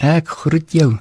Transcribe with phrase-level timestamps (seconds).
[0.00, 0.96] Ek groet jou.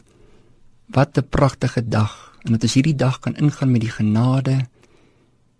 [0.91, 2.35] Wat 'n pragtige dag.
[2.43, 4.67] En dit is hierdie dag kan ingaan met die genade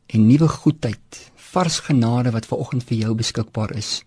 [0.08, 4.04] en nuwe goedheid, vars genade wat ver oggend vir jou beskikbaar is.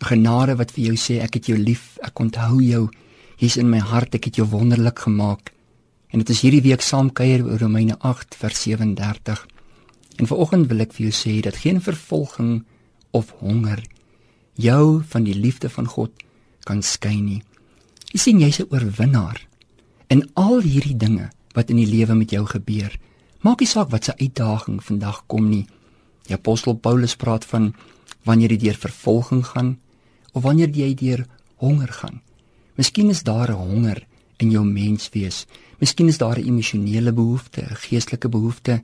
[0.00, 2.88] 'n Genade wat vir jou sê ek het jou lief, ek onthou jou.
[3.36, 5.52] Jy's in my hart, ek het jou wonderlik gemaak.
[6.08, 9.46] En dit is hierdie week saam kuier oor Romeine 8 vers 37.
[10.16, 12.64] En ver oggend wil ek vir jou sê dat geen vervolging
[13.10, 13.82] of honger
[14.54, 16.10] jou van die liefde van God
[16.64, 17.42] kan skei nie.
[18.14, 19.40] Jy sien jy's 'n oorwinnaar
[20.06, 22.92] in al hierdie dinge wat in die lewe met jou gebeur.
[23.42, 25.66] Maak nie saak wat se uitdaging vandag kom nie.
[26.26, 27.74] Die apostel Paulus praat van
[28.22, 29.80] wanneer jy deur vervolging gaan
[30.32, 32.22] of wanneer jy deur honger gaan.
[32.76, 34.06] Miskien is daar 'n honger
[34.38, 35.46] in jou menswees.
[35.80, 38.82] Miskien is daar 'n emosionele behoefte, 'n geestelike behoefte.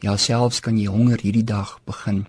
[0.00, 2.26] Ja, selfs kan jy honger hierdie dag begin.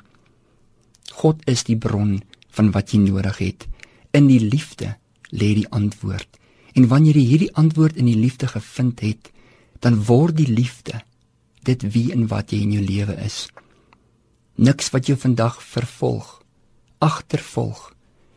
[1.14, 3.68] God is die bron van wat jy nodig het.
[4.12, 4.98] In die liefde
[5.30, 6.40] lê die antwoord.
[6.74, 9.32] En wanneer jy hierdie antwoord in die liefde gevind het,
[9.80, 11.02] dan word die liefde
[11.68, 13.48] dit wie en wat jy in jou lewe is.
[14.60, 16.40] Niks wat jou vandag vervolg,
[17.04, 17.90] agtervolg,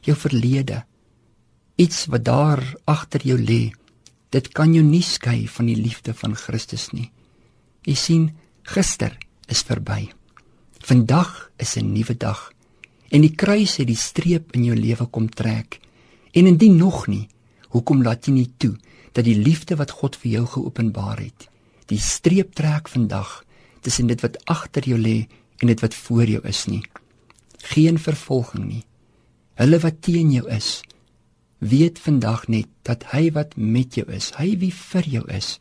[0.06, 0.82] jou verlede,
[1.78, 3.72] iets wat daar agter jou lê,
[4.32, 7.10] dit kan jou nie skei van die liefde van Christus nie.
[7.86, 8.30] Jy sien,
[8.62, 9.16] gister
[9.50, 10.12] is verby.
[10.82, 12.52] Vandag is 'n nuwe dag
[13.10, 15.80] en die kruis het die streep in jou lewe kom trek.
[16.32, 17.28] En indien nog nie,
[17.72, 18.74] Hoekom laat jy nie toe
[19.16, 21.48] dat die liefde wat God vir jou geopenbaar het,
[21.88, 23.42] die streep trek vandag
[23.84, 25.24] tussen dit wat agter jou lê
[25.60, 26.82] en dit wat voor jou is nie?
[27.72, 28.84] Geen vervolging nie.
[29.60, 30.82] Hulle wat teen jou is,
[31.60, 35.56] weet vandag net dat hy wat met jou is, hy wie vir jou is,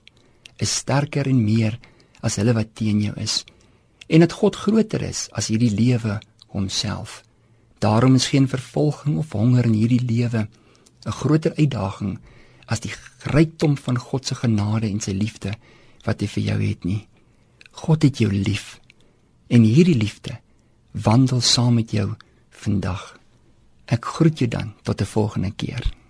[0.59, 1.78] is sterker en meer
[2.22, 3.41] as hulle wat teen jou is.
[4.11, 6.19] En dat God groter is as hierdie lewe
[6.52, 7.22] homself.
[7.80, 10.50] Daarom is geen vervolging of honger in hierdie lewe
[11.05, 12.19] 'n groter uitdaging
[12.66, 15.53] as die rykdom van God se genade en sy liefde
[16.05, 17.07] wat hy vir jou het nie.
[17.71, 18.80] God het jou lief
[19.47, 20.39] en hierdie liefde
[20.91, 22.13] wandel saam met jou
[22.50, 23.17] vandag.
[23.85, 26.00] Ek groet jou dan tot 'n volgende keer.